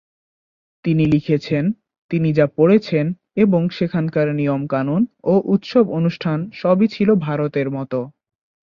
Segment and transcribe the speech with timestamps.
[0.85, 1.63] তিনি লিখেছেন,
[2.11, 3.05] তিনি যা পড়েছেন
[3.35, 7.99] এবং সেখানকার নিয়মকানুন ও উৎসব-অনুষ্ঠান সবই ছিল ভারতের মতো।